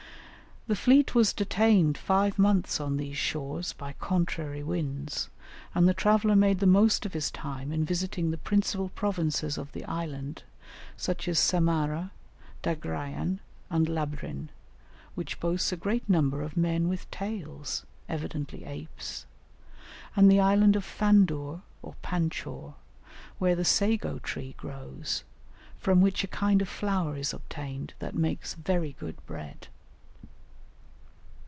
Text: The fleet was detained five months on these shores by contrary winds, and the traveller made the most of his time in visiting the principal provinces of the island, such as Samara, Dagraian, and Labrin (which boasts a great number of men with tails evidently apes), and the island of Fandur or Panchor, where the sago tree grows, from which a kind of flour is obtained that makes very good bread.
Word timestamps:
The 0.67 0.75
fleet 0.75 1.15
was 1.15 1.33
detained 1.33 1.97
five 1.97 2.37
months 2.37 2.79
on 2.79 2.97
these 2.97 3.17
shores 3.17 3.73
by 3.73 3.93
contrary 3.93 4.61
winds, 4.61 5.27
and 5.73 5.87
the 5.89 5.93
traveller 5.93 6.35
made 6.35 6.59
the 6.59 6.67
most 6.67 7.03
of 7.03 7.13
his 7.13 7.31
time 7.31 7.71
in 7.71 7.83
visiting 7.83 8.29
the 8.29 8.37
principal 8.37 8.89
provinces 8.89 9.57
of 9.57 9.71
the 9.71 9.83
island, 9.85 10.43
such 10.95 11.27
as 11.27 11.39
Samara, 11.39 12.11
Dagraian, 12.61 13.39
and 13.71 13.89
Labrin 13.89 14.49
(which 15.15 15.39
boasts 15.39 15.71
a 15.71 15.75
great 15.75 16.07
number 16.07 16.43
of 16.43 16.55
men 16.55 16.87
with 16.87 17.09
tails 17.09 17.83
evidently 18.07 18.63
apes), 18.63 19.25
and 20.15 20.29
the 20.31 20.39
island 20.39 20.75
of 20.75 20.85
Fandur 20.85 21.61
or 21.81 21.95
Panchor, 22.03 22.75
where 23.39 23.55
the 23.55 23.65
sago 23.65 24.19
tree 24.19 24.53
grows, 24.59 25.23
from 25.79 26.01
which 26.01 26.23
a 26.23 26.27
kind 26.27 26.61
of 26.61 26.69
flour 26.69 27.17
is 27.17 27.33
obtained 27.33 27.93
that 27.97 28.13
makes 28.13 28.53
very 28.53 28.95
good 28.99 29.17
bread. 29.25 29.67